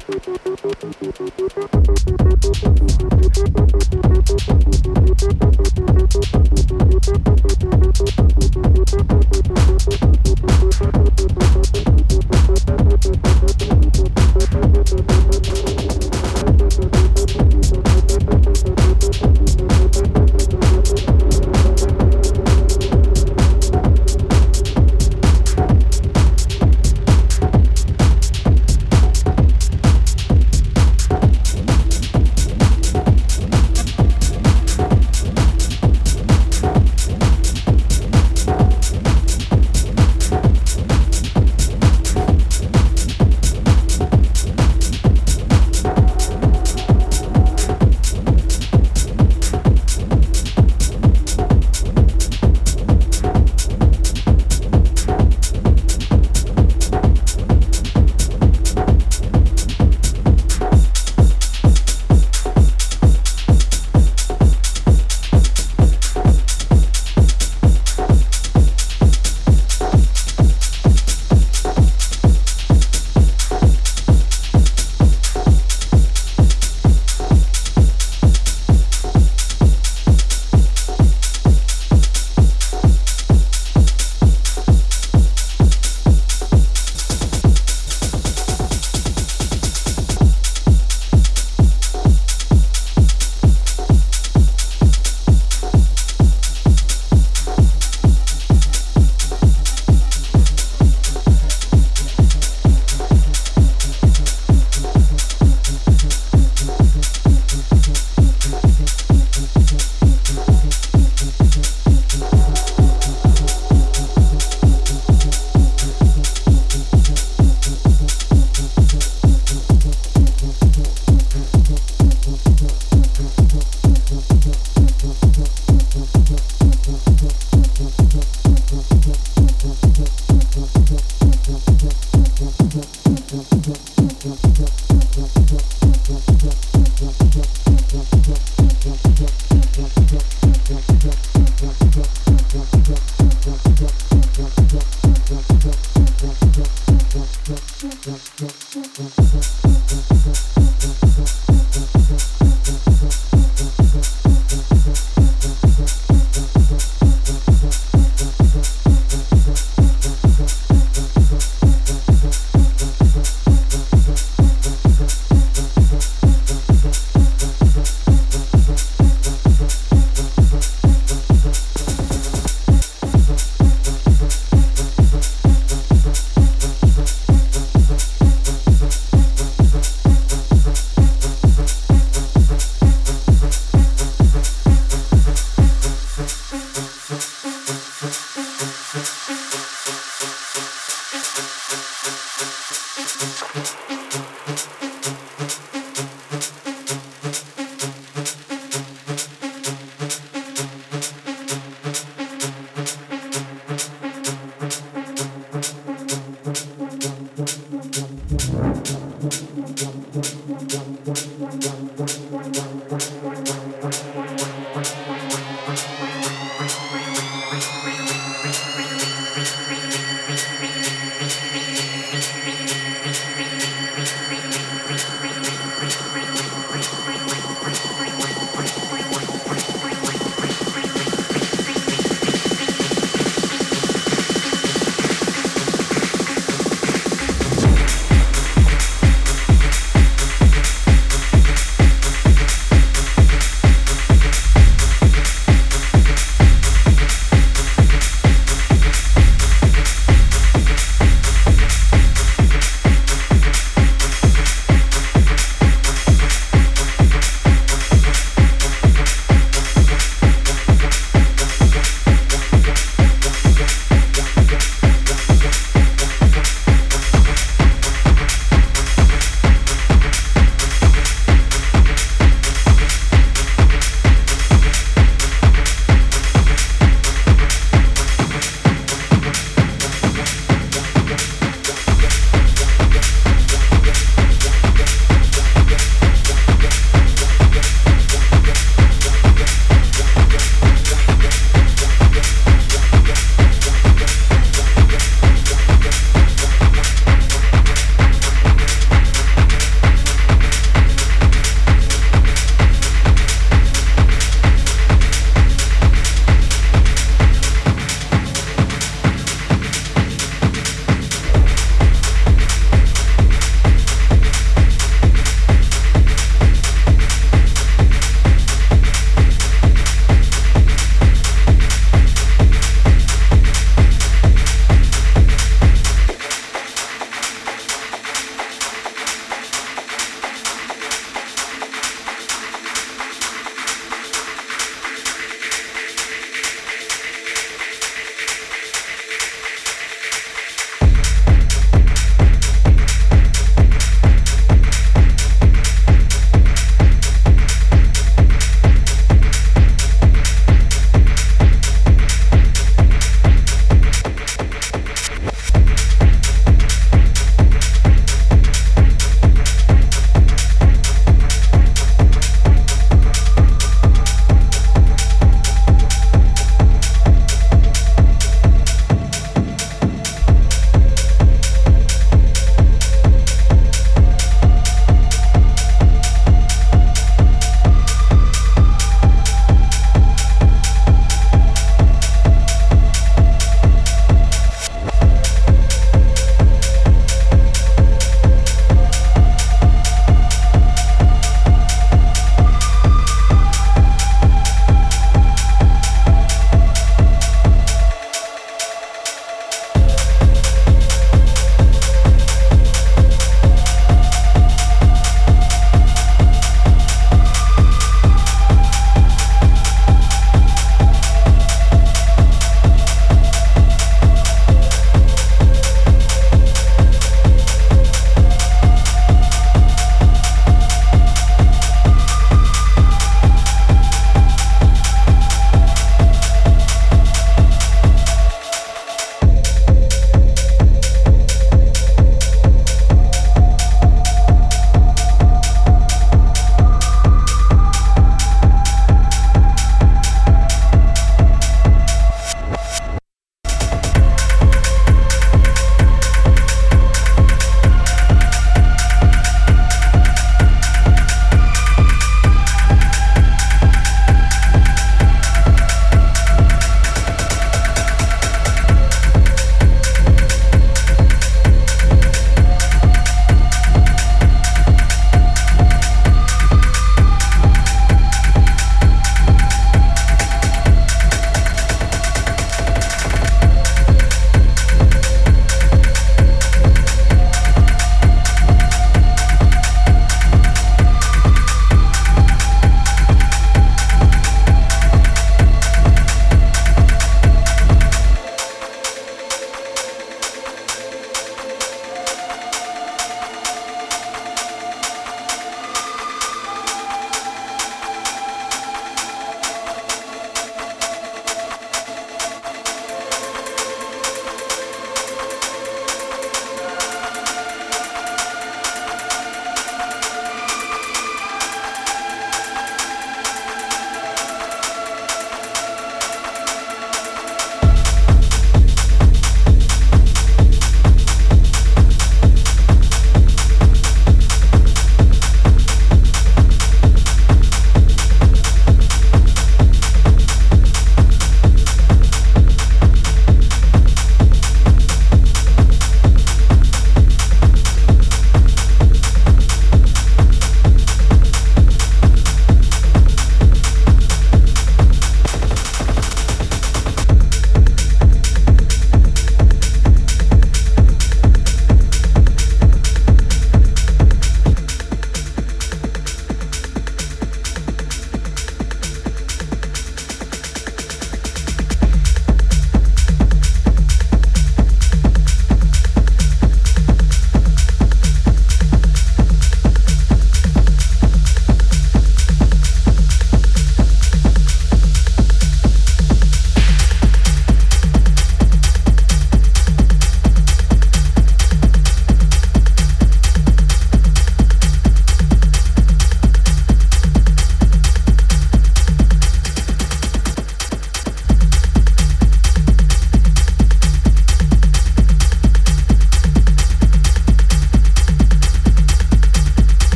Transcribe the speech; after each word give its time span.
Thank 0.00 0.26
you. 0.28 0.39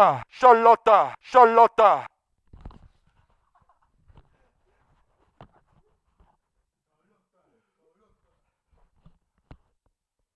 Charlotta, 0.00 0.22
Charlotta, 0.30 1.14
Charlotta. 1.20 2.06